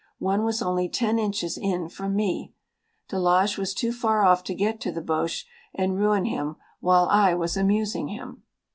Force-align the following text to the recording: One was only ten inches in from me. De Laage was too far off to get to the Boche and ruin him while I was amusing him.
One 0.17 0.43
was 0.43 0.63
only 0.63 0.89
ten 0.89 1.19
inches 1.19 1.59
in 1.61 1.87
from 1.87 2.15
me. 2.15 2.55
De 3.09 3.17
Laage 3.19 3.59
was 3.59 3.71
too 3.71 3.93
far 3.93 4.23
off 4.25 4.43
to 4.45 4.55
get 4.55 4.81
to 4.81 4.91
the 4.91 4.99
Boche 4.99 5.45
and 5.75 5.95
ruin 5.95 6.25
him 6.25 6.55
while 6.79 7.07
I 7.11 7.35
was 7.35 7.55
amusing 7.55 8.07
him. 8.07 8.41